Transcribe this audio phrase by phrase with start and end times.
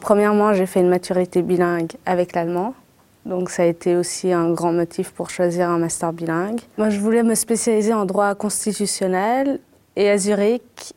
[0.00, 2.74] Premièrement, j'ai fait une maturité bilingue avec l'allemand.
[3.26, 6.60] Donc ça a été aussi un grand motif pour choisir un master bilingue.
[6.78, 9.60] Moi, je voulais me spécialiser en droit constitutionnel
[9.96, 10.94] et à Zurich,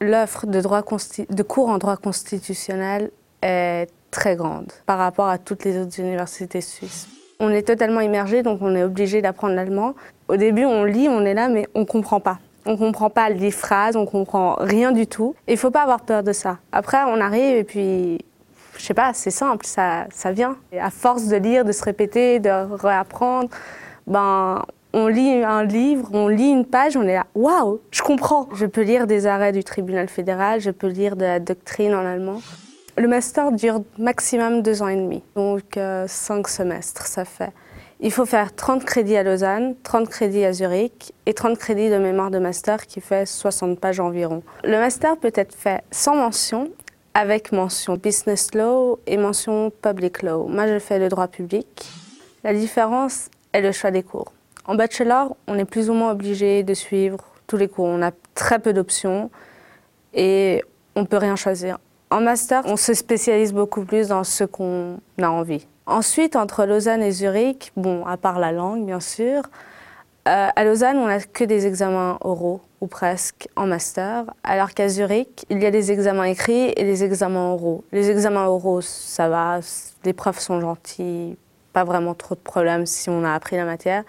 [0.00, 3.10] l'offre de, de cours en droit constitutionnel
[3.42, 7.08] est très grande par rapport à toutes les autres universités suisses.
[7.40, 9.94] On est totalement immergé, donc on est obligé d'apprendre l'allemand.
[10.28, 12.38] Au début, on lit, on est là, mais on ne comprend pas.
[12.70, 15.34] On comprend pas les phrases, on comprend rien du tout.
[15.48, 16.58] Il faut pas avoir peur de ça.
[16.70, 18.18] Après, on arrive et puis
[18.76, 20.54] je sais pas, c'est simple, ça, ça vient.
[20.78, 23.48] À force de lire, de se répéter, de réapprendre,
[24.06, 24.62] ben,
[24.92, 28.50] on lit un livre, on lit une page, on est là, waouh, je comprends.
[28.52, 32.04] Je peux lire des arrêts du tribunal fédéral, je peux lire de la doctrine en
[32.04, 32.42] allemand.
[32.98, 37.52] Le master dure maximum deux ans et demi, donc euh, cinq semestres, ça fait.
[38.00, 41.98] Il faut faire 30 crédits à Lausanne, 30 crédits à Zurich et 30 crédits de
[41.98, 44.44] mémoire de master qui fait 60 pages environ.
[44.62, 46.70] Le master peut être fait sans mention
[47.14, 50.46] avec mention business law et mention public law.
[50.46, 51.66] Moi, je fais le droit public.
[52.44, 54.32] La différence est le choix des cours.
[54.64, 57.18] En bachelor, on est plus ou moins obligé de suivre
[57.48, 57.86] tous les cours.
[57.86, 59.28] On a très peu d'options
[60.14, 60.62] et
[60.94, 61.78] on ne peut rien choisir.
[62.10, 65.66] En master, on se spécialise beaucoup plus dans ce qu'on a envie.
[65.88, 69.42] Ensuite, entre Lausanne et Zurich, bon, à part la langue, bien sûr,
[70.28, 74.90] euh, à Lausanne, on n'a que des examens oraux, ou presque, en master, alors qu'à
[74.90, 77.84] Zurich, il y a des examens écrits et des examens oraux.
[77.90, 79.60] Les examens oraux, ça va,
[80.04, 81.38] les profs sont gentils,
[81.72, 84.04] pas vraiment trop de problèmes si on a appris la matière.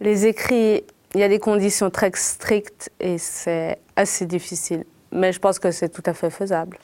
[0.00, 0.82] Les écrits,
[1.14, 5.72] il y a des conditions très strictes et c'est assez difficile, mais je pense que
[5.72, 6.78] c'est tout à fait faisable.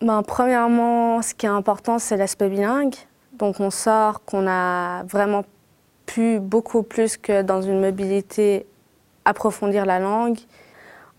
[0.00, 2.96] Ben, premièrement, ce qui est important, c'est l'aspect bilingue.
[3.32, 5.44] Donc on sort qu'on a vraiment
[6.40, 8.66] beaucoup plus que dans une mobilité
[9.24, 10.38] approfondir la langue.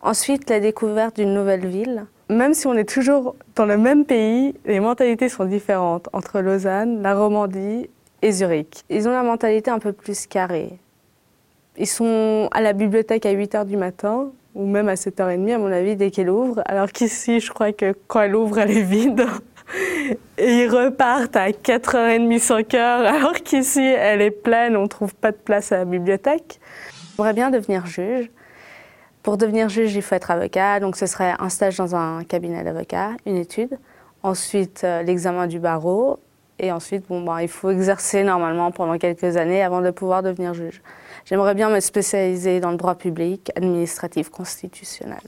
[0.02, 2.06] Ensuite, la découverte d'une nouvelle ville.
[2.30, 7.02] Même si on est toujours dans le même pays, les mentalités sont différentes entre Lausanne,
[7.02, 7.90] la Romandie
[8.22, 8.84] et Zurich.
[8.90, 10.80] Ils ont la mentalité un peu plus carrée.
[11.78, 15.58] Ils sont à la bibliothèque à 8 h du matin, ou même à 7h30 à
[15.58, 16.62] mon avis, dès qu'elle ouvre.
[16.66, 19.26] Alors qu'ici, je crois que quand elle ouvre, elle est vide.
[20.44, 25.38] Ils repartent à 4h30, 5h, alors qu'ici, elle est pleine, on ne trouve pas de
[25.38, 26.60] place à la bibliothèque.
[27.16, 28.32] J'aimerais bien devenir juge.
[29.22, 32.64] Pour devenir juge, il faut être avocat, donc ce serait un stage dans un cabinet
[32.64, 33.78] d'avocat, une étude.
[34.24, 36.18] Ensuite, euh, l'examen du barreau.
[36.58, 40.56] Et ensuite, bon, ben, il faut exercer normalement pendant quelques années avant de pouvoir devenir
[40.56, 40.82] juge.
[41.26, 45.22] J'aimerais bien me spécialiser dans le droit public, administratif, constitutionnel.